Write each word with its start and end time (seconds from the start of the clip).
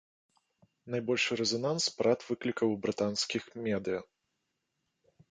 Найбольшы 0.93 1.35
рэзананс 1.41 1.85
парад 1.97 2.19
выклікаў 2.29 2.67
у 2.75 2.77
брытанскіх 2.85 3.43
медыя. 3.67 3.99